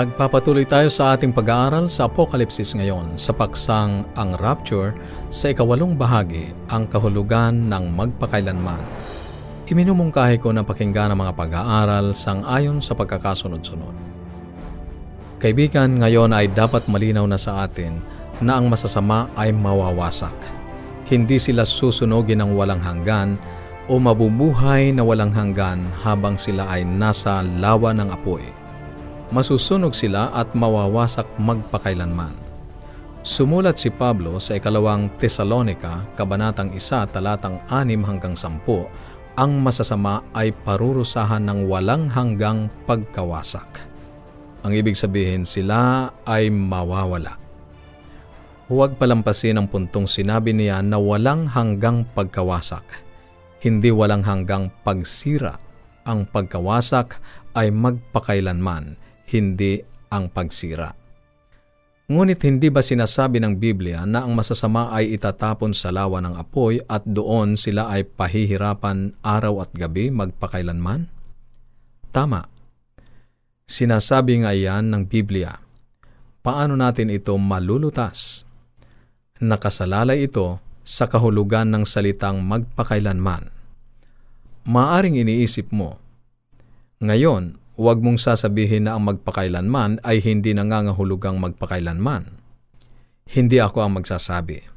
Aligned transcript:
Nagpapatuloy 0.00 0.64
tayo 0.64 0.88
sa 0.88 1.12
ating 1.12 1.28
pag-aaral 1.28 1.84
sa 1.84 2.08
Apokalipsis 2.08 2.72
ngayon 2.72 3.20
sa 3.20 3.36
paksang 3.36 4.08
ang 4.16 4.32
Rapture 4.40 4.96
sa 5.28 5.52
ikawalong 5.52 5.92
bahagi, 5.92 6.56
ang 6.72 6.88
kahulugan 6.88 7.68
ng 7.68 7.92
magpakailanman. 7.92 8.80
Iminumungkahi 9.68 10.40
ko 10.40 10.56
na 10.56 10.64
pakinggan 10.64 11.12
ang 11.12 11.20
mga 11.20 11.36
pag-aaral 11.36 12.16
sang 12.16 12.40
ayon 12.48 12.80
sa 12.80 12.96
pagkakasunod-sunod. 12.96 13.92
Kaibigan, 15.36 16.00
ngayon 16.00 16.32
ay 16.32 16.48
dapat 16.48 16.88
malinaw 16.88 17.28
na 17.28 17.36
sa 17.36 17.68
atin 17.68 18.00
na 18.40 18.56
ang 18.56 18.72
masasama 18.72 19.28
ay 19.36 19.52
mawawasak. 19.52 20.32
Hindi 21.12 21.36
sila 21.36 21.68
susunogin 21.68 22.40
ng 22.40 22.56
walang 22.56 22.80
hanggan 22.80 23.36
o 23.84 24.00
mabubuhay 24.00 24.96
na 24.96 25.04
walang 25.04 25.36
hanggan 25.36 25.92
habang 26.00 26.40
sila 26.40 26.64
ay 26.72 26.88
nasa 26.88 27.44
lawa 27.44 27.92
ng 27.92 28.08
apoy 28.08 28.59
masusunog 29.30 29.94
sila 29.94 30.34
at 30.34 30.52
mawawasak 30.54 31.26
magpakailanman. 31.38 32.34
Sumulat 33.20 33.78
si 33.78 33.92
Pablo 33.92 34.40
sa 34.42 34.58
ikalawang 34.58 35.12
Tesalonika, 35.20 36.08
kabanatang 36.16 36.72
isa 36.74 37.06
talatang 37.06 37.62
anim 37.70 38.00
hanggang 38.02 38.34
sampu, 38.34 38.88
ang 39.38 39.60
masasama 39.62 40.24
ay 40.34 40.52
parurusahan 40.52 41.44
ng 41.46 41.70
walang 41.70 42.10
hanggang 42.10 42.66
pagkawasak. 42.84 43.88
Ang 44.60 44.76
ibig 44.76 44.98
sabihin 44.98 45.48
sila 45.48 46.12
ay 46.28 46.52
mawawala. 46.52 47.40
Huwag 48.68 49.00
palampasin 49.00 49.56
ang 49.56 49.66
puntong 49.66 50.04
sinabi 50.04 50.52
niya 50.52 50.84
na 50.84 51.00
walang 51.00 51.48
hanggang 51.48 52.04
pagkawasak. 52.12 52.84
Hindi 53.64 53.90
walang 53.90 54.22
hanggang 54.22 54.68
pagsira. 54.84 55.56
Ang 56.04 56.28
pagkawasak 56.28 57.18
ay 57.56 57.72
magpakailanman 57.72 58.99
hindi 59.30 59.80
ang 60.10 60.26
pagsira. 60.28 60.90
Ngunit 62.10 62.42
hindi 62.42 62.74
ba 62.74 62.82
sinasabi 62.82 63.38
ng 63.38 63.54
Biblia 63.54 64.02
na 64.02 64.26
ang 64.26 64.34
masasama 64.34 64.90
ay 64.90 65.14
itatapon 65.14 65.70
sa 65.70 65.94
lawa 65.94 66.18
ng 66.18 66.34
apoy 66.34 66.82
at 66.90 67.06
doon 67.06 67.54
sila 67.54 67.86
ay 67.86 68.02
pahihirapan 68.02 69.14
araw 69.22 69.62
at 69.62 69.70
gabi 69.70 70.10
magpakailanman? 70.10 71.06
Tama. 72.10 72.50
Sinasabi 73.62 74.42
nga 74.42 74.50
yan 74.50 74.90
ng 74.90 75.06
Biblia. 75.06 75.54
Paano 76.42 76.74
natin 76.74 77.14
ito 77.14 77.30
malulutas? 77.38 78.42
Nakasalalay 79.38 80.26
ito 80.26 80.58
sa 80.82 81.06
kahulugan 81.06 81.70
ng 81.70 81.86
salitang 81.86 82.42
magpakailanman. 82.42 83.54
Maaring 84.66 85.14
iniisip 85.14 85.70
mo, 85.70 86.02
ngayon 86.98 87.59
Huwag 87.80 88.04
mong 88.04 88.20
sasabihin 88.20 88.84
na 88.84 88.92
ang 88.92 89.08
magpakailanman 89.08 90.04
ay 90.04 90.20
hindi 90.20 90.52
nangangahulugang 90.52 91.40
magpakailanman. 91.40 92.28
Hindi 93.24 93.56
ako 93.56 93.80
ang 93.80 93.96
magsasabi. 93.96 94.68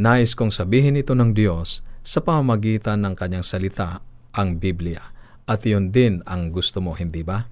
Nais 0.00 0.32
kong 0.32 0.48
sabihin 0.48 0.96
ito 0.96 1.12
ng 1.12 1.36
Diyos 1.36 1.84
sa 2.00 2.24
pamamagitan 2.24 3.04
ng 3.04 3.12
kanyang 3.12 3.44
salita, 3.44 4.00
ang 4.32 4.56
Biblia. 4.56 5.04
At 5.44 5.68
iyon 5.68 5.92
din 5.92 6.24
ang 6.24 6.48
gusto 6.48 6.80
mo, 6.80 6.96
hindi 6.96 7.20
ba? 7.20 7.44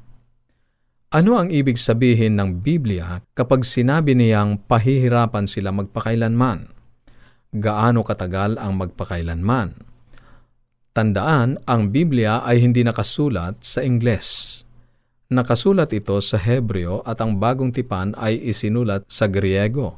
Ano 1.13 1.37
ang 1.37 1.53
ibig 1.53 1.77
sabihin 1.77 2.41
ng 2.41 2.65
Biblia 2.65 3.21
kapag 3.37 3.69
sinabi 3.69 4.17
niyang 4.17 4.57
pahihirapan 4.57 5.53
sila 5.53 5.69
magpakailanman? 5.77 6.73
Gaano 7.53 8.01
katagal 8.01 8.57
ang 8.57 8.81
magpakailanman? 8.81 9.92
Tandaan, 10.93 11.57
ang 11.65 11.89
Biblia 11.89 12.45
ay 12.45 12.61
hindi 12.61 12.85
nakasulat 12.85 13.65
sa 13.65 13.81
Ingles. 13.81 14.61
Nakasulat 15.33 15.89
ito 15.97 16.21
sa 16.21 16.37
Hebreo 16.37 17.01
at 17.09 17.17
ang 17.25 17.41
bagong 17.41 17.73
tipan 17.73 18.13
ay 18.21 18.37
isinulat 18.37 19.09
sa 19.09 19.25
Griego. 19.25 19.97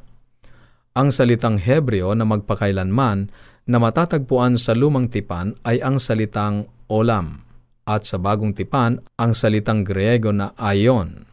Ang 0.94 1.10
salitang 1.10 1.59
Hebreo 1.59 2.15
na 2.15 2.22
magpakailanman 2.22 3.27
na 3.66 3.77
matatagpuan 3.82 4.55
sa 4.55 4.78
lumang 4.78 5.10
tipan 5.10 5.59
ay 5.66 5.82
ang 5.82 5.99
salitang 5.99 6.71
olam 6.87 7.43
at 7.91 8.06
sa 8.06 8.22
bagong 8.22 8.55
tipan 8.55 9.03
ang 9.19 9.34
salitang 9.34 9.82
Griego 9.82 10.31
na 10.31 10.55
aion. 10.55 11.26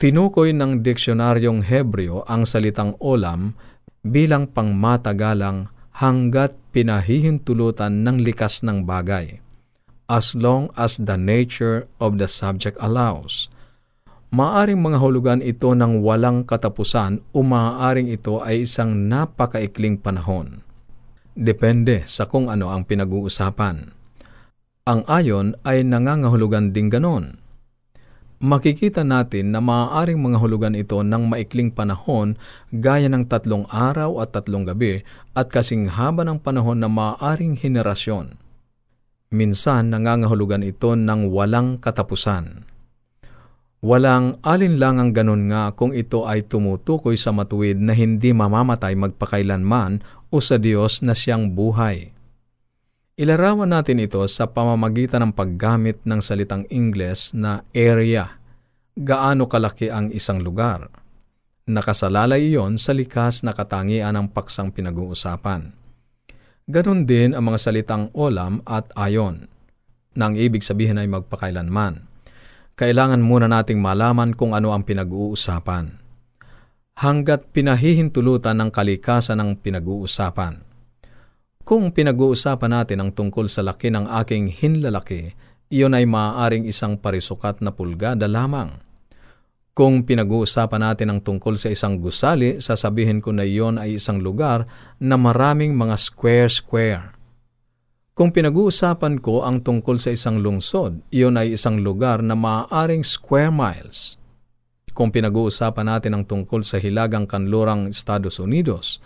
Tinukoy 0.00 0.56
ng 0.56 0.80
diksionaryong 0.80 1.60
Hebreo 1.60 2.24
ang 2.24 2.48
salitang 2.48 2.96
olam 3.04 3.52
bilang 4.00 4.48
pangmatagalang 4.48 5.75
hanggat 5.96 6.52
pinahihintulutan 6.76 8.04
ng 8.04 8.20
likas 8.20 8.60
ng 8.60 8.84
bagay, 8.84 9.40
as 10.12 10.36
long 10.36 10.68
as 10.76 11.00
the 11.00 11.16
nature 11.16 11.88
of 11.96 12.20
the 12.20 12.28
subject 12.28 12.76
allows. 12.84 13.48
Maaring 14.28 14.76
mga 14.76 15.00
hulugan 15.00 15.40
ito 15.40 15.72
ng 15.72 16.04
walang 16.04 16.44
katapusan 16.44 17.24
o 17.32 17.40
maaaring 17.40 18.12
ito 18.12 18.44
ay 18.44 18.68
isang 18.68 19.08
napakaikling 19.08 19.96
panahon. 19.96 20.60
Depende 21.32 22.04
sa 22.04 22.28
kung 22.28 22.52
ano 22.52 22.68
ang 22.68 22.84
pinag-uusapan. 22.84 23.96
Ang 24.84 25.00
ayon 25.08 25.56
ay 25.64 25.80
nangangahulugan 25.80 26.76
din 26.76 26.92
ganon 26.92 27.45
makikita 28.46 29.02
natin 29.02 29.50
na 29.50 29.58
maaaring 29.58 30.22
mga 30.22 30.38
hulugan 30.38 30.78
ito 30.78 31.02
ng 31.02 31.26
maikling 31.26 31.74
panahon 31.74 32.38
gaya 32.70 33.10
ng 33.10 33.26
tatlong 33.26 33.66
araw 33.66 34.22
at 34.22 34.30
tatlong 34.30 34.62
gabi 34.62 35.02
at 35.34 35.50
kasing 35.50 35.90
haba 35.90 36.22
ng 36.22 36.38
panahon 36.38 36.78
na 36.78 36.86
maaaring 36.86 37.58
henerasyon. 37.58 38.38
Minsan 39.34 39.90
nangangahulugan 39.90 40.62
ito 40.62 40.94
ng 40.94 41.28
walang 41.34 41.82
katapusan. 41.82 42.62
Walang 43.84 44.40
alinlangang 44.40 45.12
ganun 45.12 45.52
nga 45.52 45.74
kung 45.76 45.92
ito 45.92 46.24
ay 46.24 46.46
tumutukoy 46.46 47.18
sa 47.18 47.34
matuwid 47.34 47.76
na 47.76 47.92
hindi 47.92 48.32
mamamatay 48.32 48.96
magpakailanman 48.96 50.00
o 50.32 50.40
sa 50.40 50.56
Diyos 50.56 51.04
na 51.04 51.12
siyang 51.12 51.52
buhay. 51.52 52.15
Ilarawan 53.16 53.72
natin 53.72 54.04
ito 54.04 54.20
sa 54.28 54.44
pamamagitan 54.44 55.24
ng 55.24 55.32
paggamit 55.32 56.04
ng 56.04 56.20
salitang 56.20 56.68
Ingles 56.68 57.32
na 57.32 57.64
area. 57.72 58.36
Gaano 58.92 59.48
kalaki 59.48 59.88
ang 59.88 60.12
isang 60.12 60.44
lugar? 60.44 60.92
Nakasalalay 61.64 62.52
iyon 62.52 62.76
sa 62.76 62.92
likas 62.92 63.40
na 63.40 63.56
katangian 63.56 64.12
ng 64.12 64.28
paksang 64.36 64.68
pinag-uusapan. 64.68 65.72
Ganon 66.68 67.08
din 67.08 67.32
ang 67.32 67.48
mga 67.48 67.56
salitang 67.56 68.12
olam 68.12 68.60
at 68.68 68.84
ayon, 68.92 69.48
na 70.12 70.28
ang 70.28 70.36
ibig 70.36 70.60
sabihin 70.60 71.00
ay 71.00 71.08
magpakailanman. 71.08 72.04
Kailangan 72.76 73.24
muna 73.24 73.48
nating 73.48 73.80
malaman 73.80 74.36
kung 74.36 74.52
ano 74.52 74.76
ang 74.76 74.84
pinag-uusapan. 74.84 75.88
Hanggat 77.00 77.48
pinahihintulutan 77.48 78.60
ng 78.60 78.68
kalikasan 78.68 79.40
ng 79.40 79.56
pinag-uusapan, 79.56 80.65
kung 81.66 81.90
pinag-uusapan 81.90 82.78
natin 82.78 83.02
ang 83.02 83.10
tungkol 83.10 83.50
sa 83.50 83.58
laki 83.66 83.90
ng 83.90 84.06
aking 84.22 84.54
hinlalaki, 84.54 85.34
iyon 85.66 85.98
ay 85.98 86.06
maaaring 86.06 86.62
isang 86.62 86.94
parisukat 86.94 87.58
na 87.58 87.74
pulgada 87.74 88.30
lamang. 88.30 88.78
Kung 89.74 90.06
pinag-uusapan 90.06 90.86
natin 90.86 91.10
ang 91.10 91.20
tungkol 91.26 91.58
sa 91.58 91.66
isang 91.66 91.98
gusali, 91.98 92.62
sasabihin 92.62 93.18
ko 93.18 93.34
na 93.34 93.42
iyon 93.42 93.82
ay 93.82 93.98
isang 93.98 94.22
lugar 94.22 94.62
na 95.02 95.18
maraming 95.18 95.74
mga 95.74 95.98
square-square. 95.98 97.18
Kung 98.14 98.30
pinag-uusapan 98.30 99.18
ko 99.18 99.42
ang 99.42 99.58
tungkol 99.58 99.98
sa 99.98 100.14
isang 100.14 100.38
lungsod, 100.38 101.02
iyon 101.10 101.34
ay 101.34 101.58
isang 101.58 101.82
lugar 101.82 102.22
na 102.22 102.38
maaaring 102.38 103.02
square 103.02 103.50
miles. 103.50 104.22
Kung 104.94 105.10
pinag-uusapan 105.10 105.98
natin 105.98 106.14
ang 106.14 106.24
tungkol 106.30 106.62
sa 106.62 106.78
hilagang 106.78 107.26
kanlurang 107.26 107.90
Estados 107.90 108.38
Unidos, 108.38 109.02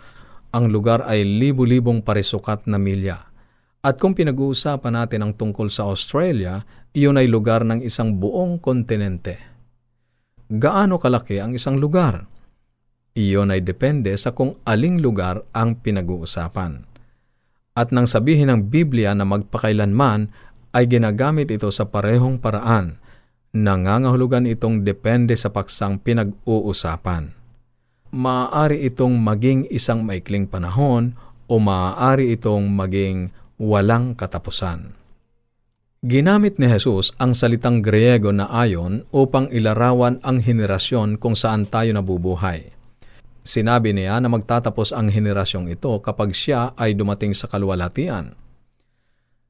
ang 0.51 0.67
lugar 0.67 1.07
ay 1.07 1.23
libu-libong 1.23 2.03
parisukat 2.03 2.67
na 2.67 2.75
milya. 2.75 3.31
At 3.81 3.97
kung 3.97 4.13
pinag-uusapan 4.13 4.93
natin 4.93 5.25
ang 5.25 5.33
tungkol 5.33 5.71
sa 5.71 5.89
Australia, 5.89 6.61
iyon 6.93 7.17
ay 7.17 7.25
lugar 7.31 7.65
ng 7.65 7.81
isang 7.81 8.19
buong 8.19 8.61
kontinente. 8.61 9.41
Gaano 10.51 10.99
kalaki 10.99 11.39
ang 11.39 11.55
isang 11.55 11.79
lugar? 11.79 12.27
Iyon 13.15 13.49
ay 13.49 13.63
depende 13.63 14.13
sa 14.19 14.35
kung 14.35 14.59
aling 14.67 14.99
lugar 14.99 15.41
ang 15.55 15.79
pinag-uusapan. 15.79 16.85
At 17.71 17.95
nang 17.95 18.05
sabihin 18.05 18.51
ng 18.51 18.67
Biblia 18.67 19.15
na 19.15 19.23
magpakailanman, 19.23 20.29
ay 20.71 20.87
ginagamit 20.87 21.51
ito 21.51 21.67
sa 21.71 21.87
parehong 21.87 22.39
paraan. 22.39 22.99
Nangangahulugan 23.51 24.47
itong 24.47 24.87
depende 24.87 25.35
sa 25.35 25.51
paksang 25.51 25.99
pinag-uusapan 25.99 27.40
maaari 28.11 28.83
itong 28.91 29.15
maging 29.15 29.71
isang 29.71 30.03
maikling 30.03 30.43
panahon 30.43 31.15
o 31.47 31.59
maaari 31.59 32.35
itong 32.35 32.67
maging 32.67 33.31
walang 33.55 34.13
katapusan. 34.19 34.91
Ginamit 36.01 36.57
ni 36.57 36.65
Jesus 36.65 37.13
ang 37.21 37.31
salitang 37.31 37.79
Griego 37.79 38.33
na 38.35 38.49
ayon 38.51 39.05
upang 39.13 39.47
ilarawan 39.53 40.17
ang 40.25 40.41
henerasyon 40.41 41.21
kung 41.21 41.37
saan 41.37 41.69
tayo 41.69 41.93
nabubuhay. 41.93 42.73
Sinabi 43.41 43.93
niya 43.93 44.17
na 44.17 44.29
magtatapos 44.29 44.93
ang 44.93 45.09
henerasyong 45.09 45.69
ito 45.69 45.93
kapag 46.01 46.33
siya 46.33 46.73
ay 46.77 46.97
dumating 46.97 47.37
sa 47.37 47.45
kaluwalhatian. 47.49 48.33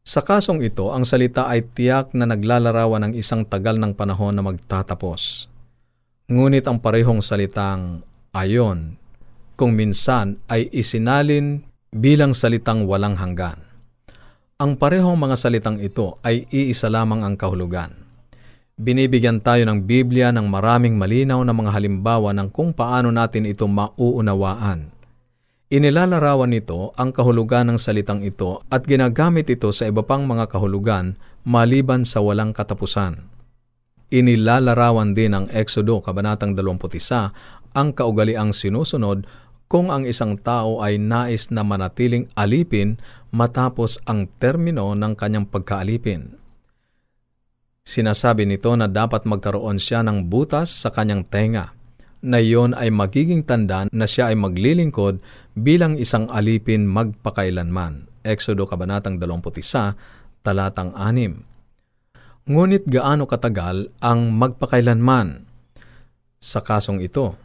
Sa 0.02 0.22
kasong 0.26 0.60
ito, 0.66 0.92
ang 0.92 1.08
salita 1.08 1.48
ay 1.48 1.64
tiyak 1.64 2.12
na 2.18 2.28
naglalarawan 2.28 3.10
ng 3.10 3.14
isang 3.16 3.48
tagal 3.48 3.80
ng 3.80 3.96
panahon 3.96 4.36
na 4.36 4.44
magtatapos. 4.44 5.48
Ngunit 6.28 6.68
ang 6.68 6.84
parehong 6.84 7.24
salitang 7.24 8.04
ayon 8.32 8.96
kung 9.60 9.76
minsan 9.76 10.40
ay 10.48 10.72
isinalin 10.72 11.68
bilang 11.92 12.32
salitang 12.32 12.88
walang 12.88 13.20
hanggan. 13.20 13.60
Ang 14.58 14.80
parehong 14.80 15.20
mga 15.20 15.36
salitang 15.36 15.78
ito 15.84 16.18
ay 16.24 16.48
iisa 16.50 16.88
lamang 16.88 17.28
ang 17.28 17.36
kahulugan. 17.36 17.92
Binibigyan 18.80 19.44
tayo 19.44 19.62
ng 19.68 19.86
Biblia 19.86 20.34
ng 20.34 20.48
maraming 20.48 20.98
malinaw 20.98 21.44
na 21.46 21.54
mga 21.54 21.76
halimbawa 21.76 22.34
ng 22.34 22.50
kung 22.50 22.74
paano 22.74 23.14
natin 23.14 23.46
ito 23.46 23.68
mauunawaan. 23.68 24.90
Inilalarawan 25.72 26.52
nito 26.52 26.92
ang 27.00 27.14
kahulugan 27.14 27.72
ng 27.72 27.78
salitang 27.80 28.26
ito 28.26 28.60
at 28.68 28.84
ginagamit 28.88 29.48
ito 29.48 29.70
sa 29.72 29.88
iba 29.88 30.04
pang 30.04 30.26
mga 30.26 30.50
kahulugan 30.50 31.16
maliban 31.46 32.04
sa 32.04 32.20
walang 32.24 32.52
katapusan. 32.52 33.32
Inilalarawan 34.12 35.16
din 35.16 35.32
ng 35.32 35.46
Exodo 35.56 36.04
Kabanatang 36.04 36.52
21 36.52 37.61
ang 37.72 37.96
kaugaliang 37.96 38.52
sinusunod 38.56 39.28
kung 39.72 39.88
ang 39.88 40.04
isang 40.04 40.36
tao 40.36 40.84
ay 40.84 41.00
nais 41.00 41.48
na 41.48 41.64
manatiling 41.64 42.28
alipin 42.36 43.00
matapos 43.32 44.04
ang 44.04 44.28
termino 44.40 44.92
ng 44.92 45.16
kanyang 45.16 45.48
pagkaalipin. 45.48 46.36
Sinasabi 47.82 48.46
nito 48.46 48.70
na 48.78 48.86
dapat 48.86 49.26
magkaroon 49.26 49.82
siya 49.82 50.04
ng 50.06 50.28
butas 50.28 50.70
sa 50.70 50.94
kanyang 50.94 51.26
tenga, 51.26 51.74
na 52.22 52.38
iyon 52.38 52.78
ay 52.78 52.94
magiging 52.94 53.42
tanda 53.42 53.90
na 53.90 54.06
siya 54.06 54.30
ay 54.30 54.38
maglilingkod 54.38 55.18
bilang 55.58 55.98
isang 55.98 56.30
alipin 56.30 56.86
magpakailanman. 56.86 58.06
Exodo 58.22 58.70
Kabanatang 58.70 59.18
21, 59.18 59.98
talatang 60.46 60.94
6. 60.94 61.42
Ngunit 62.46 62.86
gaano 62.86 63.26
katagal 63.26 63.90
ang 63.98 64.30
magpakailanman? 64.38 65.50
Sa 66.38 66.62
kasong 66.62 67.02
ito, 67.02 67.38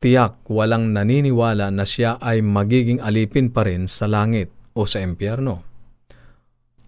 tiyak 0.00 0.44
walang 0.46 0.92
naniniwala 0.92 1.72
na 1.72 1.88
siya 1.88 2.20
ay 2.20 2.44
magiging 2.44 3.00
alipin 3.00 3.48
pa 3.48 3.64
rin 3.64 3.88
sa 3.88 4.04
langit 4.04 4.52
o 4.76 4.84
sa 4.84 5.00
impyerno. 5.00 5.64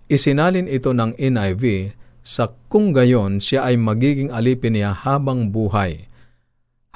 Isinalin 0.08 0.68
ito 0.68 0.92
ng 0.96 1.16
NIV 1.16 1.92
sa 2.24 2.52
kung 2.68 2.92
gayon 2.92 3.40
siya 3.40 3.68
ay 3.68 3.80
magiging 3.80 4.28
alipin 4.28 4.76
niya 4.76 4.92
habang 4.92 5.48
buhay, 5.48 6.08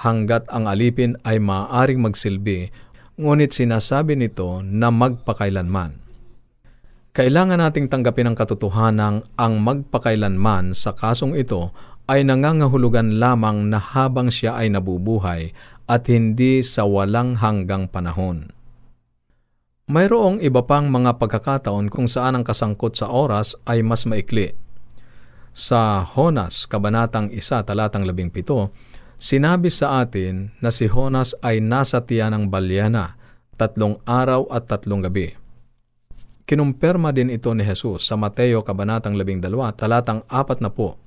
hanggat 0.00 0.44
ang 0.52 0.68
alipin 0.68 1.16
ay 1.24 1.40
maaaring 1.40 2.00
magsilbi, 2.00 2.68
ngunit 3.16 3.52
sinasabi 3.52 4.16
nito 4.16 4.60
na 4.64 4.92
magpakailanman. 4.92 6.00
Kailangan 7.12 7.60
nating 7.60 7.92
tanggapin 7.92 8.32
ang 8.32 8.36
katotohanan 8.36 9.20
ang 9.36 9.52
magpakailanman 9.60 10.72
sa 10.72 10.96
kasong 10.96 11.36
ito 11.36 11.68
ay 12.10 12.26
nangangahulugan 12.26 13.22
lamang 13.22 13.70
na 13.70 13.78
habang 13.78 14.32
siya 14.32 14.58
ay 14.58 14.72
nabubuhay 14.74 15.54
at 15.86 16.08
hindi 16.10 16.64
sa 16.64 16.86
walang 16.86 17.38
hanggang 17.38 17.86
panahon. 17.86 18.50
Mayroong 19.90 20.40
iba 20.40 20.62
pang 20.62 20.88
mga 20.88 21.18
pagkakataon 21.18 21.90
kung 21.90 22.06
saan 22.06 22.38
ang 22.38 22.44
kasangkot 22.46 22.94
sa 22.94 23.10
oras 23.10 23.58
ay 23.66 23.82
mas 23.82 24.06
maikli. 24.06 24.54
Sa 25.52 26.00
Honas, 26.06 26.64
Kabanatang 26.64 27.28
1, 27.28 27.68
Talatang 27.68 28.08
17, 28.08 28.72
sinabi 29.20 29.68
sa 29.68 30.00
atin 30.00 30.54
na 30.64 30.72
si 30.72 30.88
Honas 30.88 31.36
ay 31.44 31.60
nasa 31.60 32.00
tiyan 32.00 32.32
ng 32.32 32.44
balyana, 32.48 33.20
tatlong 33.60 34.00
araw 34.08 34.48
at 34.48 34.64
tatlong 34.64 35.04
gabi. 35.04 35.36
Kinumpirma 36.48 37.12
din 37.12 37.28
ito 37.28 37.52
ni 37.52 37.60
Jesus 37.60 38.08
sa 38.08 38.16
Mateo 38.16 38.64
Kabanatang 38.64 39.12
12, 39.18 39.44
talatang 39.76 40.24
4 40.30 40.64
na 40.64 40.72
po. 40.72 41.01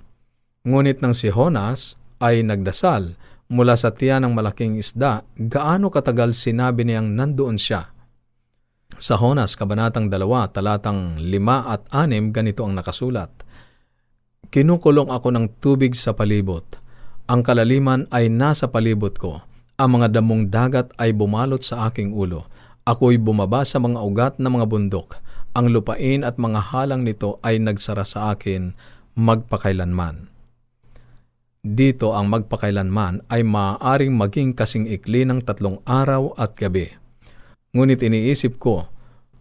Ngunit 0.65 0.99
nang 0.99 1.13
si 1.13 1.29
Honas 1.29 1.95
ay 2.17 2.41
nagdasal 2.41 3.15
mula 3.53 3.77
sa 3.77 3.93
tiyan 3.93 4.25
ng 4.25 4.33
malaking 4.33 4.81
isda, 4.81 5.21
gaano 5.37 5.93
katagal 5.93 6.33
sinabi 6.33 6.81
niyang 6.81 7.13
nandoon 7.13 7.61
siya. 7.61 7.93
Sa 8.97 9.21
Honas 9.21 9.53
Kabanatang 9.53 10.09
2, 10.09 10.55
talatang 10.55 11.21
5 11.21 11.29
at 11.69 11.85
6, 11.93 12.33
ganito 12.33 12.65
ang 12.65 12.73
nakasulat. 12.73 13.29
Kinukulong 14.49 15.13
ako 15.13 15.27
ng 15.29 15.45
tubig 15.61 15.93
sa 15.93 16.17
palibot. 16.17 16.65
Ang 17.29 17.45
kalaliman 17.45 18.09
ay 18.09 18.33
nasa 18.33 18.65
palibot 18.65 19.13
ko. 19.13 19.45
Ang 19.77 19.99
mga 19.99 20.17
damong 20.17 20.49
dagat 20.49 20.89
ay 20.97 21.11
bumalot 21.13 21.61
sa 21.61 21.91
aking 21.91 22.15
ulo. 22.15 22.47
Ako'y 22.87 23.21
bumaba 23.21 23.61
sa 23.67 23.77
mga 23.77 23.99
ugat 24.01 24.33
ng 24.41 24.49
mga 24.49 24.65
bundok 24.69 25.21
ang 25.55 25.71
lupain 25.71 26.27
at 26.27 26.35
mga 26.35 26.75
halang 26.75 27.07
nito 27.07 27.39
ay 27.39 27.63
nagsara 27.63 28.03
sa 28.03 28.35
akin 28.35 28.75
magpakailanman. 29.15 30.27
Dito 31.65 32.13
ang 32.13 32.29
magpakailanman 32.29 33.25
ay 33.25 33.41
maaaring 33.41 34.13
maging 34.13 34.53
kasing 34.53 34.85
ikli 34.85 35.25
ng 35.25 35.41
tatlong 35.41 35.81
araw 35.81 36.37
at 36.37 36.53
gabi. 36.53 36.93
Ngunit 37.73 38.05
iniisip 38.05 38.61
ko 38.61 38.85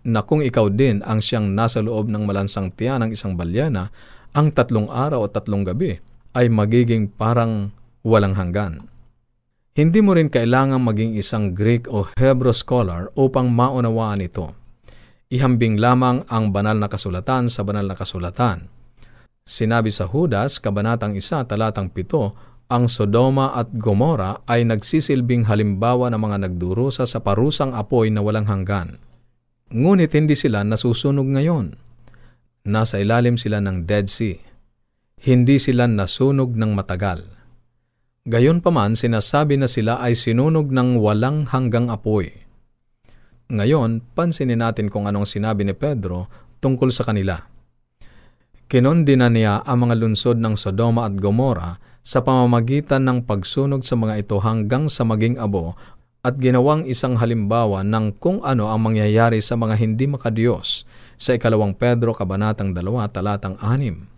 na 0.09 0.25
kung 0.25 0.41
ikaw 0.41 0.73
din 0.73 1.05
ang 1.05 1.21
siyang 1.21 1.53
nasa 1.53 1.85
loob 1.85 2.09
ng 2.09 2.25
malansang 2.25 2.73
tiyan 2.73 3.05
ng 3.05 3.11
isang 3.13 3.37
balyana, 3.37 3.93
ang 4.33 4.57
tatlong 4.57 4.89
araw 4.89 5.29
at 5.29 5.37
tatlong 5.37 5.69
gabi 5.69 6.01
ay 6.33 6.49
magiging 6.49 7.13
parang 7.13 7.77
walang 8.01 8.33
hanggan. 8.33 8.89
Hindi 9.77 10.01
mo 10.01 10.17
rin 10.17 10.33
kailangang 10.33 10.81
maging 10.81 11.21
isang 11.21 11.53
Greek 11.53 11.93
o 11.93 12.09
Hebrew 12.17 12.57
scholar 12.57 13.13
upang 13.21 13.53
maunawaan 13.53 14.25
ito 14.25 14.65
ihambing 15.35 15.83
lamang 15.83 16.23
ang 16.31 16.55
banal 16.55 16.79
na 16.79 16.87
kasulatan 16.87 17.51
sa 17.51 17.67
banal 17.67 17.83
na 17.83 17.99
kasulatan. 17.99 18.71
Sinabi 19.45 19.93
sa 19.93 20.09
Judas, 20.09 20.57
Kabanatang 20.57 21.21
1, 21.21 21.45
Talatang 21.45 21.93
7, 21.93 22.73
ang 22.73 22.89
Sodoma 22.89 23.53
at 23.53 23.77
Gomora 23.77 24.41
ay 24.49 24.65
nagsisilbing 24.65 25.45
halimbawa 25.53 26.09
ng 26.09 26.17
mga 26.17 26.37
nagdurusa 26.49 27.05
sa 27.05 27.21
parusang 27.21 27.77
apoy 27.77 28.09
na 28.09 28.25
walang 28.25 28.49
hanggan. 28.49 28.97
Ngunit 29.69 30.17
hindi 30.17 30.33
sila 30.33 30.65
nasusunog 30.65 31.29
ngayon. 31.29 31.77
Nasa 32.65 32.97
ilalim 32.97 33.37
sila 33.37 33.61
ng 33.61 33.85
Dead 33.85 34.09
Sea. 34.09 34.41
Hindi 35.21 35.61
sila 35.61 35.85
nasunog 35.85 36.57
ng 36.57 36.73
matagal. 36.73 37.29
Gayon 38.25 38.65
paman 38.65 38.97
sinasabi 38.97 39.61
na 39.61 39.69
sila 39.69 40.01
ay 40.01 40.17
sinunog 40.17 40.73
ng 40.73 40.97
walang 40.97 41.45
hanggang 41.53 41.93
apoy. 41.93 42.33
Ngayon, 43.53 44.01
pansinin 44.17 44.65
natin 44.65 44.89
kung 44.89 45.05
anong 45.05 45.29
sinabi 45.29 45.69
ni 45.69 45.77
Pedro 45.77 46.33
tungkol 46.65 46.89
sa 46.89 47.05
kanila. 47.05 47.54
Kinondi 48.65 49.15
na 49.15 49.29
niya 49.29 49.61
ang 49.63 49.89
mga 49.89 49.95
lunsod 50.01 50.41
ng 50.41 50.57
Sodoma 50.57 51.05
at 51.05 51.21
Gomora 51.21 51.77
sa 52.01 52.25
pamamagitan 52.25 53.05
ng 53.05 53.29
pagsunog 53.29 53.85
sa 53.85 53.97
mga 53.97 54.25
ito 54.25 54.37
hanggang 54.41 54.89
sa 54.89 55.05
maging 55.05 55.37
abo 55.37 55.77
at 56.25 56.41
ginawang 56.41 56.89
isang 56.89 57.21
halimbawa 57.21 57.85
ng 57.85 58.17
kung 58.17 58.41
ano 58.41 58.73
ang 58.73 58.81
mangyayari 58.89 59.45
sa 59.45 59.61
mga 59.61 59.77
hindi 59.77 60.09
makadiyos 60.09 60.89
sa 61.21 61.37
ikalawang 61.37 61.77
Pedro 61.77 62.17
Kabanatang 62.17 62.73
2 62.73 63.13
talatang 63.13 63.61
6. 63.61 64.09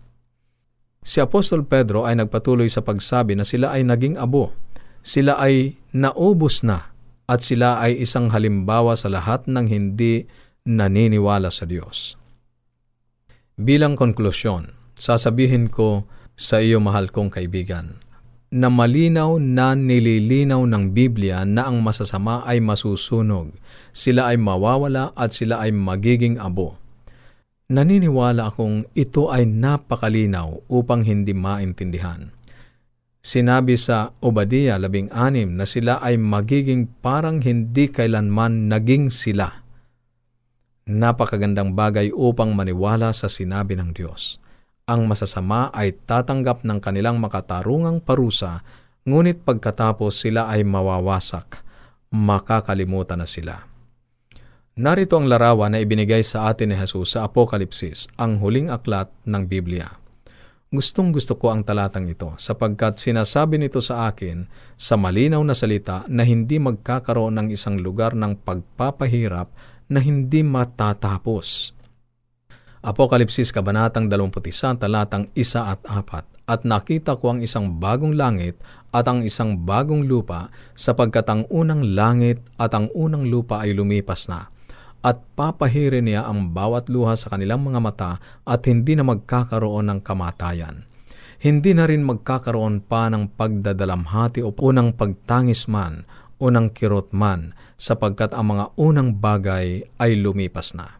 Si 1.03 1.19
Apostol 1.19 1.67
Pedro 1.67 2.07
ay 2.07 2.15
nagpatuloy 2.15 2.71
sa 2.71 2.83
pagsabi 2.83 3.35
na 3.35 3.43
sila 3.43 3.75
ay 3.75 3.83
naging 3.83 4.15
abo. 4.15 4.55
Sila 5.03 5.39
ay 5.39 5.79
naubos 5.91 6.63
na 6.63 6.91
at 7.27 7.43
sila 7.43 7.83
ay 7.83 7.99
isang 7.99 8.31
halimbawa 8.31 8.95
sa 8.95 9.11
lahat 9.11 9.47
ng 9.47 9.67
hindi 9.67 10.27
naniniwala 10.67 11.47
sa 11.47 11.63
Diyos. 11.63 12.19
Bilang 13.57 13.97
konklusyon, 13.97 14.69
sasabihin 14.93 15.73
ko 15.73 16.05
sa 16.37 16.61
iyo 16.61 16.77
mahal 16.77 17.09
kong 17.09 17.33
kaibigan, 17.33 17.97
na 18.53 18.69
malinaw 18.69 19.41
na 19.41 19.73
nililinaw 19.73 20.61
ng 20.61 20.93
Biblia 20.93 21.41
na 21.41 21.65
ang 21.65 21.81
masasama 21.81 22.45
ay 22.45 22.61
masusunog, 22.61 23.49
sila 23.97 24.29
ay 24.29 24.37
mawawala 24.37 25.09
at 25.17 25.33
sila 25.33 25.65
ay 25.65 25.73
magiging 25.73 26.37
abo. 26.37 26.77
Naniniwala 27.73 28.45
akong 28.53 28.93
ito 28.93 29.33
ay 29.33 29.49
napakalinaw 29.49 30.69
upang 30.69 31.01
hindi 31.01 31.33
maintindihan. 31.33 32.29
Sinabi 33.25 33.73
sa 33.73 34.13
Obadiah 34.21 34.77
16 34.77 35.09
na 35.49 35.65
sila 35.65 35.97
ay 36.05 36.21
magiging 36.21 36.93
parang 37.01 37.41
hindi 37.41 37.89
kailanman 37.89 38.69
naging 38.69 39.09
sila. 39.09 39.65
Napakagandang 40.87 41.75
bagay 41.75 42.15
upang 42.15 42.55
maniwala 42.55 43.11
sa 43.11 43.27
sinabi 43.27 43.75
ng 43.75 43.91
Diyos. 43.91 44.39
Ang 44.87 45.03
masasama 45.11 45.67
ay 45.75 45.91
tatanggap 45.91 46.63
ng 46.63 46.79
kanilang 46.79 47.19
makatarungang 47.19 47.99
parusa, 47.99 48.63
ngunit 49.03 49.43
pagkatapos 49.43 50.15
sila 50.15 50.47
ay 50.47 50.63
mawawasak, 50.63 51.59
makakalimutan 52.07 53.19
na 53.19 53.27
sila. 53.27 53.67
Narito 54.79 55.19
ang 55.19 55.27
larawan 55.27 55.75
na 55.75 55.83
ibinigay 55.83 56.23
sa 56.23 56.47
atin 56.47 56.71
ni 56.71 56.79
Jesus 56.79 57.19
sa 57.19 57.27
Apokalipsis, 57.27 58.07
ang 58.15 58.39
huling 58.39 58.71
aklat 58.71 59.11
ng 59.27 59.43
Biblia. 59.43 59.91
Gustong 60.67 61.11
gusto 61.11 61.35
ko 61.35 61.51
ang 61.51 61.63
talatang 61.67 62.11
ito 62.11 62.35
sapagkat 62.35 62.99
sinasabi 62.99 63.55
nito 63.55 63.79
sa 63.83 64.07
akin 64.11 64.47
sa 64.75 64.99
malinaw 64.99 65.39
na 65.43 65.55
salita 65.55 66.03
na 66.11 66.27
hindi 66.27 66.59
magkakaroon 66.59 67.39
ng 67.39 67.47
isang 67.55 67.79
lugar 67.79 68.15
ng 68.15 68.39
pagpapahirap 68.43 69.51
na 69.87 70.03
hindi 70.03 70.43
matatapos. 70.43 71.75
Apokalipsis 72.83 73.51
Kabanatang 73.51 74.07
21, 74.07 74.79
talatang 74.79 75.27
1 75.35 75.59
at 75.63 75.81
4 75.83 76.47
at 76.47 76.63
nakita 76.63 77.19
ko 77.19 77.35
ang 77.35 77.39
isang 77.43 77.75
bagong 77.75 78.15
langit 78.15 78.55
at 78.95 79.03
ang 79.03 79.19
isang 79.27 79.67
bagong 79.67 80.07
lupa 80.07 80.47
sapagkat 80.71 81.27
ang 81.27 81.43
unang 81.51 81.83
langit 81.83 82.39
at 82.55 82.71
ang 82.71 82.87
unang 82.95 83.27
lupa 83.27 83.67
ay 83.67 83.75
lumipas 83.75 84.31
na 84.31 84.47
at 85.03 85.23
papahirin 85.35 86.07
niya 86.07 86.25
ang 86.25 86.51
bawat 86.55 86.89
luha 86.89 87.13
sa 87.19 87.31
kanilang 87.31 87.61
mga 87.63 87.79
mata 87.83 88.11
at 88.47 88.61
hindi 88.65 88.97
na 88.97 89.05
magkakaroon 89.05 89.87
ng 89.91 89.99
kamatayan. 90.01 90.83
Hindi 91.37 91.77
na 91.77 91.85
rin 91.85 92.01
magkakaroon 92.01 92.81
pa 92.81 93.13
ng 93.13 93.37
pagdadalamhati 93.37 94.41
o 94.41 94.49
unang 94.49 94.97
pagtangis 94.97 95.69
man 95.69 96.01
o 96.37 96.49
ng 96.49 96.69
kirot 96.73 97.13
man 97.13 97.53
sapagkat 97.77 98.33
ang 98.33 98.57
mga 98.57 98.65
unang 98.77 99.13
bagay 99.17 99.85
ay 100.01 100.11
lumipas 100.17 100.73
na. 100.73 100.97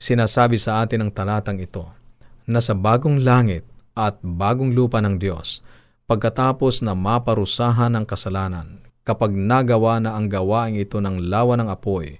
Sinasabi 0.00 0.56
sa 0.56 0.80
atin 0.80 1.06
ng 1.06 1.12
talatang 1.12 1.60
ito 1.60 1.84
na 2.48 2.58
sa 2.62 2.72
bagong 2.72 3.20
langit 3.20 3.66
at 3.92 4.16
bagong 4.24 4.72
lupa 4.72 5.02
ng 5.04 5.20
Diyos, 5.20 5.60
pagkatapos 6.08 6.80
na 6.80 6.96
maparusahan 6.96 7.92
ang 7.94 8.08
kasalanan, 8.08 8.80
kapag 9.04 9.34
nagawa 9.34 10.00
na 10.00 10.16
ang 10.16 10.30
gawaing 10.30 10.80
ito 10.80 11.02
ng 11.02 11.28
lawa 11.28 11.58
ng 11.60 11.68
apoy, 11.68 12.16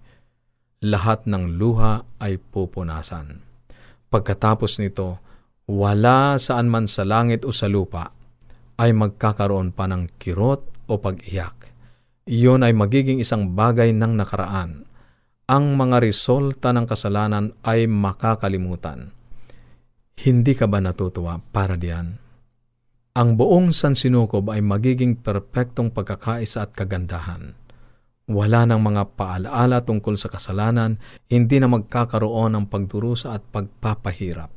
lahat 0.84 1.24
ng 1.24 1.56
luha 1.56 2.04
ay 2.20 2.36
pupunasan. 2.36 3.40
Pagkatapos 4.10 4.82
nito, 4.82 5.22
wala 5.70 6.34
saan 6.36 6.66
man 6.66 6.90
sa 6.90 7.06
langit 7.06 7.46
o 7.46 7.54
sa 7.54 7.70
lupa 7.70 8.10
ay 8.80 8.90
magkakaroon 8.90 9.70
pa 9.70 9.86
ng 9.86 10.18
kirot 10.18 10.66
o 10.90 10.98
pag-iyak. 10.98 11.69
Iyon 12.30 12.62
ay 12.62 12.70
magiging 12.70 13.18
isang 13.18 13.58
bagay 13.58 13.90
ng 13.90 14.14
nakaraan. 14.14 14.86
Ang 15.50 15.74
mga 15.74 15.98
resulta 15.98 16.70
ng 16.70 16.86
kasalanan 16.86 17.58
ay 17.66 17.90
makakalimutan 17.90 19.10
hindi 20.20 20.52
ka 20.52 20.68
ba 20.68 20.84
natutuwa 20.84 21.40
para 21.40 21.80
diyan? 21.80 22.20
Ang 23.16 23.28
buong 23.40 23.72
sansinukob 23.72 24.52
ay 24.52 24.60
magiging 24.60 25.16
perpektong 25.16 25.88
pagkakaisa 25.96 26.68
at 26.68 26.76
kagandahan. 26.76 27.56
Wala 28.28 28.68
ng 28.68 28.78
mga 28.78 29.16
paalaala 29.16 29.80
tungkol 29.82 30.20
sa 30.20 30.28
kasalanan, 30.28 31.00
hindi 31.26 31.56
na 31.56 31.72
magkakaroon 31.72 32.52
ng 32.52 32.64
pagdurusa 32.68 33.32
at 33.32 33.42
pagpapahirap. 33.48 34.52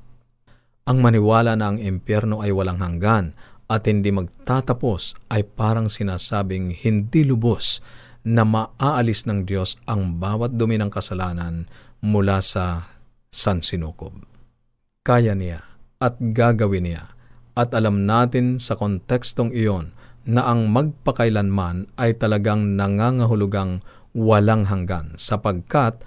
Ang 0.83 0.97
maniwala 0.99 1.55
na 1.55 1.71
ang 1.71 1.79
impyerno 1.79 2.43
ay 2.43 2.51
walang 2.51 2.83
hanggan 2.83 3.31
at 3.67 3.87
hindi 3.87 4.11
magtatapos 4.11 5.29
ay 5.31 5.43
parang 5.43 5.87
sinasabing 5.87 6.75
hindi 6.75 7.23
lubos 7.23 7.79
na 8.23 8.47
maaalis 8.47 9.27
ng 9.27 9.43
Diyos 9.43 9.79
ang 9.87 10.19
bawat 10.19 10.55
dumi 10.55 10.79
ng 10.79 10.91
kasalanan 10.91 11.67
mula 12.03 12.39
sa 12.39 12.87
sansinukob 13.31 14.33
kaya 15.03 15.35
niya 15.35 15.67
at 15.99 16.15
gagawin 16.19 16.87
niya. 16.87 17.11
At 17.53 17.75
alam 17.75 18.09
natin 18.09 18.57
sa 18.57 18.73
kontekstong 18.73 19.53
iyon 19.53 19.93
na 20.25 20.47
ang 20.47 20.71
magpakailanman 20.71 21.91
ay 21.99 22.17
talagang 22.17 22.79
nangangahulugang 22.79 23.83
walang 24.15 24.65
hanggan 24.65 25.13
sapagkat 25.19 26.01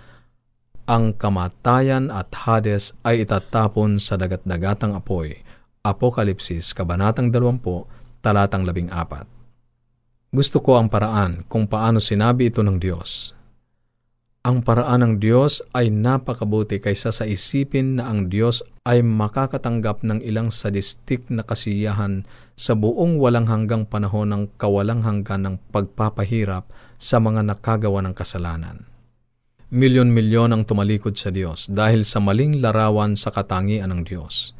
ang 0.88 1.14
kamatayan 1.14 2.10
at 2.10 2.32
Hades 2.34 2.96
ay 3.06 3.22
itatapon 3.22 4.02
sa 4.02 4.18
dagat-dagatang 4.18 4.96
apoy. 4.96 5.45
Apokalipsis, 5.86 6.74
Kabanatang 6.74 7.30
20, 7.30 7.62
Talatang 8.18 8.66
14. 8.66 8.90
Gusto 10.34 10.58
ko 10.58 10.82
ang 10.82 10.90
paraan 10.90 11.46
kung 11.46 11.70
paano 11.70 12.02
sinabi 12.02 12.50
ito 12.50 12.66
ng 12.66 12.82
Diyos. 12.82 13.38
Ang 14.42 14.66
paraan 14.66 15.02
ng 15.02 15.14
Diyos 15.22 15.62
ay 15.74 15.90
napakabuti 15.94 16.82
kaysa 16.82 17.14
sa 17.14 17.22
isipin 17.22 17.98
na 17.98 18.10
ang 18.10 18.26
Diyos 18.26 18.66
ay 18.82 19.02
makakatanggap 19.02 20.02
ng 20.02 20.22
ilang 20.22 20.50
sadistik 20.50 21.26
na 21.30 21.46
kasiyahan 21.46 22.26
sa 22.58 22.74
buong 22.74 23.18
walang 23.18 23.46
hanggang 23.46 23.86
panahon 23.86 24.30
ng 24.30 24.42
kawalang 24.58 25.06
hanggan 25.06 25.46
ng 25.46 25.56
pagpapahirap 25.70 26.66
sa 26.98 27.18
mga 27.22 27.46
nakagawa 27.46 28.02
ng 28.06 28.14
kasalanan. 28.14 28.86
Milyon-milyon 29.70 30.54
ang 30.54 30.62
tumalikod 30.62 31.18
sa 31.18 31.34
Diyos 31.34 31.66
dahil 31.66 32.06
sa 32.06 32.22
maling 32.22 32.62
larawan 32.62 33.18
sa 33.18 33.34
katangian 33.34 33.90
ng 33.90 34.02
Diyos. 34.06 34.54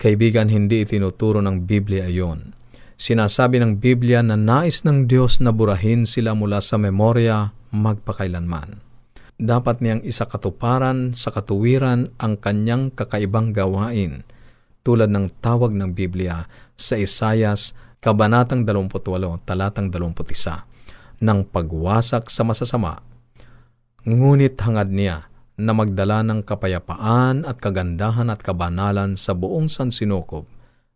Kaibigan, 0.00 0.48
hindi 0.48 0.80
itinuturo 0.80 1.44
ng 1.44 1.68
Biblia 1.68 2.08
iyon. 2.08 2.56
Sinasabi 2.96 3.60
ng 3.60 3.76
Biblia 3.76 4.24
na 4.24 4.40
nais 4.40 4.80
ng 4.88 5.04
Diyos 5.04 5.44
na 5.44 5.52
burahin 5.52 6.08
sila 6.08 6.32
mula 6.32 6.64
sa 6.64 6.80
memorya 6.80 7.52
magpakailanman 7.68 8.90
dapat 9.40 9.80
niyang 9.80 10.04
isakatuparan 10.04 11.16
sa 11.16 11.32
katuwiran 11.32 12.12
ang 12.20 12.36
kanyang 12.36 12.92
kakaibang 12.92 13.56
gawain 13.56 14.22
tulad 14.84 15.08
ng 15.08 15.32
tawag 15.40 15.72
ng 15.72 15.96
Biblia 15.96 16.44
sa 16.76 17.00
Isayas 17.00 17.72
Kabanatang 18.04 18.68
28, 18.68 19.04
Talatang 19.44 19.88
21, 19.92 21.20
ng 21.20 21.38
pagwasak 21.48 22.32
sa 22.32 22.44
masasama. 22.44 23.00
Ngunit 24.08 24.56
hangad 24.60 24.88
niya 24.92 25.28
na 25.60 25.76
magdala 25.76 26.24
ng 26.24 26.40
kapayapaan 26.42 27.44
at 27.44 27.60
kagandahan 27.60 28.32
at 28.32 28.40
kabanalan 28.40 29.14
sa 29.14 29.36
buong 29.36 29.68
sansinukob 29.68 30.48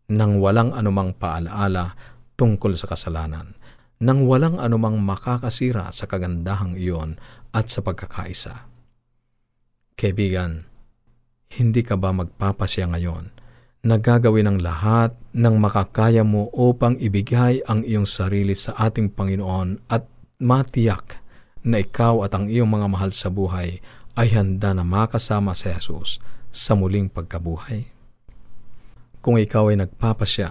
nang 0.09 0.41
walang 0.41 0.73
anumang 0.73 1.13
paalaala 1.13 1.93
tungkol 2.37 2.73
sa 2.77 2.89
kasalanan, 2.89 3.57
nang 4.01 4.25
walang 4.25 4.57
anumang 4.57 4.97
makakasira 5.01 5.89
sa 5.93 6.05
kagandahang 6.09 6.77
iyon 6.77 7.17
at 7.53 7.69
sa 7.69 7.81
pagkakaisa. 7.81 8.67
Kaibigan, 9.95 10.67
hindi 11.55 11.81
ka 11.85 11.95
ba 11.95 12.11
magpapasya 12.11 12.91
ngayon 12.91 13.31
na 13.85 13.95
gagawin 14.01 14.49
ang 14.49 14.59
lahat 14.59 15.13
ng 15.31 15.55
makakaya 15.61 16.25
mo 16.25 16.49
upang 16.51 16.97
ibigay 16.97 17.61
ang 17.69 17.85
iyong 17.85 18.09
sarili 18.09 18.57
sa 18.57 18.73
ating 18.75 19.13
Panginoon 19.13 19.87
at 19.87 20.09
matiyak 20.41 21.21
na 21.61 21.79
ikaw 21.81 22.25
at 22.25 22.33
ang 22.33 22.49
iyong 22.49 22.67
mga 22.67 22.87
mahal 22.91 23.13
sa 23.13 23.29
buhay 23.29 23.79
ay 24.15 24.31
handa 24.31 24.71
na 24.71 24.83
makasama 24.87 25.51
si 25.51 25.67
Jesus 25.67 26.23
sa 26.49 26.73
muling 26.73 27.11
pagkabuhay? 27.11 27.91
Kung 29.19 29.35
ikaw 29.35 29.69
ay 29.71 29.83
nagpapasya 29.83 30.49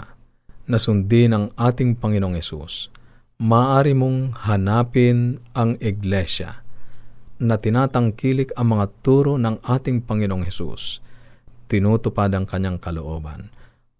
na 0.69 0.77
sundin 0.77 1.33
ang 1.33 1.45
ating 1.57 1.97
Panginoong 1.97 2.37
Yesus, 2.37 2.93
maaari 3.41 3.97
mong 3.97 4.47
hanapin 4.47 5.41
ang 5.57 5.77
iglesia 5.81 6.65
na 7.41 7.59
tinatangkilik 7.59 8.55
ang 8.55 8.79
mga 8.79 8.87
turo 9.03 9.35
ng 9.37 9.61
ating 9.65 10.07
Panginoong 10.07 10.47
Hesus, 10.47 11.03
tinutupad 11.67 12.31
ang 12.31 12.47
kanyang 12.47 12.79
kalooban, 12.79 13.51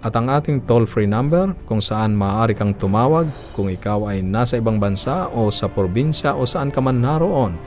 at 0.00 0.16
ang 0.16 0.32
ating 0.32 0.64
toll-free 0.64 1.04
number 1.04 1.52
kung 1.68 1.84
saan 1.84 2.16
maaari 2.16 2.56
kang 2.56 2.72
tumawag 2.72 3.28
kung 3.52 3.68
ikaw 3.68 4.08
ay 4.08 4.24
nasa 4.24 4.56
ibang 4.56 4.80
bansa 4.80 5.28
o 5.36 5.52
sa 5.52 5.68
probinsya 5.68 6.32
o 6.32 6.48
saan 6.48 6.72
ka 6.72 6.80
man 6.80 7.04
naroon. 7.04 7.60